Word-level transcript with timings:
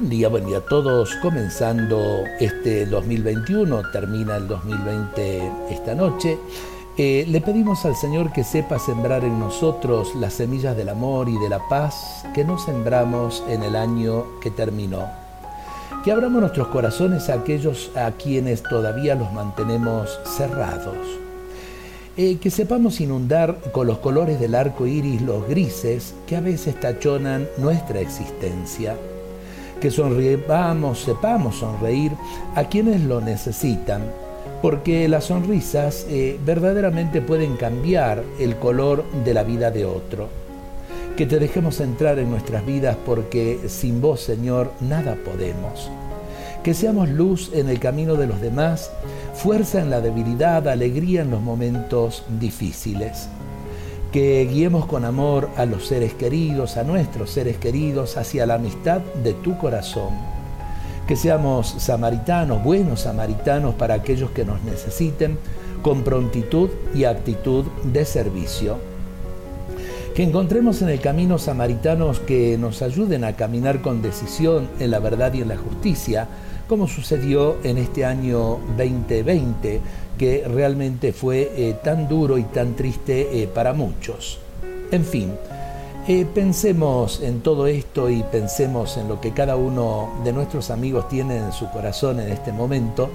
Buen 0.00 0.08
día, 0.08 0.28
buen 0.30 0.46
día 0.46 0.56
a 0.56 0.60
todos. 0.62 1.14
Comenzando 1.16 2.24
este 2.40 2.86
2021, 2.86 3.90
termina 3.92 4.36
el 4.36 4.48
2020 4.48 5.52
esta 5.68 5.94
noche. 5.94 6.38
Eh, 6.96 7.26
le 7.28 7.42
pedimos 7.42 7.84
al 7.84 7.94
Señor 7.94 8.32
que 8.32 8.42
sepa 8.42 8.78
sembrar 8.78 9.24
en 9.24 9.38
nosotros 9.38 10.14
las 10.14 10.32
semillas 10.32 10.74
del 10.74 10.88
amor 10.88 11.28
y 11.28 11.36
de 11.36 11.50
la 11.50 11.68
paz 11.68 12.24
que 12.34 12.44
no 12.44 12.58
sembramos 12.58 13.44
en 13.46 13.62
el 13.62 13.76
año 13.76 14.24
que 14.40 14.50
terminó. 14.50 15.06
Que 16.02 16.12
abramos 16.12 16.40
nuestros 16.40 16.68
corazones 16.68 17.28
a 17.28 17.34
aquellos 17.34 17.90
a 17.94 18.10
quienes 18.12 18.62
todavía 18.62 19.14
los 19.16 19.30
mantenemos 19.34 20.18
cerrados. 20.24 20.96
Eh, 22.16 22.38
que 22.38 22.50
sepamos 22.50 23.02
inundar 23.02 23.58
con 23.70 23.86
los 23.86 23.98
colores 23.98 24.40
del 24.40 24.54
arco 24.54 24.86
iris 24.86 25.20
los 25.20 25.46
grises 25.46 26.14
que 26.26 26.36
a 26.36 26.40
veces 26.40 26.80
tachonan 26.80 27.46
nuestra 27.58 28.00
existencia 28.00 28.96
que 29.80 29.90
sonriamos, 29.90 31.00
sepamos 31.00 31.56
sonreír 31.56 32.12
a 32.54 32.64
quienes 32.64 33.00
lo 33.02 33.20
necesitan, 33.20 34.02
porque 34.62 35.08
las 35.08 35.24
sonrisas 35.24 36.06
eh, 36.08 36.38
verdaderamente 36.44 37.22
pueden 37.22 37.56
cambiar 37.56 38.22
el 38.38 38.56
color 38.56 39.04
de 39.24 39.34
la 39.34 39.42
vida 39.42 39.70
de 39.70 39.86
otro. 39.86 40.28
Que 41.16 41.26
te 41.26 41.38
dejemos 41.38 41.80
entrar 41.80 42.18
en 42.18 42.30
nuestras 42.30 42.64
vidas 42.64 42.96
porque 43.04 43.58
sin 43.68 44.00
vos, 44.00 44.20
Señor, 44.20 44.72
nada 44.80 45.16
podemos. 45.24 45.90
Que 46.62 46.74
seamos 46.74 47.08
luz 47.08 47.50
en 47.54 47.68
el 47.68 47.80
camino 47.80 48.14
de 48.14 48.26
los 48.26 48.40
demás, 48.40 48.90
fuerza 49.34 49.80
en 49.80 49.90
la 49.90 50.00
debilidad, 50.00 50.68
alegría 50.68 51.22
en 51.22 51.30
los 51.30 51.40
momentos 51.40 52.22
difíciles 52.38 53.28
que 54.12 54.46
guiemos 54.50 54.86
con 54.86 55.04
amor 55.04 55.50
a 55.56 55.64
los 55.66 55.86
seres 55.86 56.14
queridos, 56.14 56.76
a 56.76 56.82
nuestros 56.82 57.30
seres 57.30 57.58
queridos, 57.58 58.16
hacia 58.16 58.46
la 58.46 58.54
amistad 58.54 59.00
de 59.22 59.34
tu 59.34 59.56
corazón. 59.58 60.10
Que 61.06 61.16
seamos 61.16 61.68
samaritanos, 61.78 62.62
buenos 62.62 63.02
samaritanos 63.02 63.74
para 63.74 63.94
aquellos 63.94 64.30
que 64.30 64.44
nos 64.44 64.62
necesiten, 64.62 65.38
con 65.82 66.02
prontitud 66.02 66.70
y 66.94 67.04
actitud 67.04 67.64
de 67.84 68.04
servicio. 68.04 68.89
Que 70.14 70.24
encontremos 70.24 70.82
en 70.82 70.88
el 70.88 71.00
camino 71.00 71.38
samaritanos 71.38 72.18
que 72.20 72.58
nos 72.58 72.82
ayuden 72.82 73.24
a 73.24 73.36
caminar 73.36 73.80
con 73.80 74.02
decisión 74.02 74.68
en 74.80 74.90
la 74.90 74.98
verdad 74.98 75.32
y 75.34 75.40
en 75.40 75.48
la 75.48 75.56
justicia, 75.56 76.26
como 76.68 76.88
sucedió 76.88 77.56
en 77.62 77.78
este 77.78 78.04
año 78.04 78.58
2020, 78.76 79.80
que 80.18 80.44
realmente 80.46 81.12
fue 81.12 81.52
eh, 81.56 81.76
tan 81.82 82.08
duro 82.08 82.38
y 82.38 82.42
tan 82.42 82.74
triste 82.74 83.42
eh, 83.42 83.46
para 83.46 83.72
muchos. 83.72 84.40
En 84.90 85.04
fin, 85.04 85.32
eh, 86.08 86.26
pensemos 86.34 87.20
en 87.20 87.40
todo 87.40 87.66
esto 87.66 88.08
y 88.10 88.22
pensemos 88.22 88.96
en 88.96 89.08
lo 89.08 89.20
que 89.20 89.32
cada 89.32 89.56
uno 89.56 90.10
de 90.24 90.32
nuestros 90.32 90.70
amigos 90.70 91.08
tiene 91.08 91.36
en 91.36 91.52
su 91.52 91.70
corazón 91.70 92.20
en 92.20 92.30
este 92.30 92.52
momento 92.52 93.10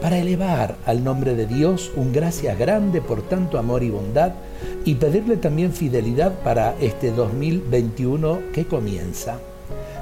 para 0.00 0.18
elevar 0.18 0.76
al 0.86 1.02
nombre 1.02 1.34
de 1.34 1.46
Dios 1.46 1.90
un 1.96 2.12
gracias 2.12 2.58
grande 2.58 3.00
por 3.00 3.22
tanto 3.22 3.58
amor 3.58 3.82
y 3.82 3.90
bondad 3.90 4.32
y 4.84 4.96
pedirle 4.96 5.36
también 5.36 5.72
fidelidad 5.72 6.32
para 6.44 6.74
este 6.80 7.10
2021 7.10 8.40
que 8.52 8.66
comienza. 8.66 9.38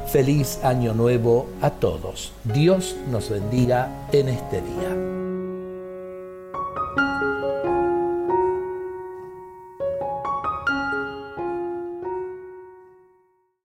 Feliz 0.07 0.59
año 0.63 0.93
nuevo 0.93 1.47
a 1.61 1.71
todos. 1.71 2.33
Dios 2.45 2.97
nos 3.11 3.31
bendiga 3.31 4.09
en 4.13 4.29
este 4.29 4.61
día. 4.61 5.24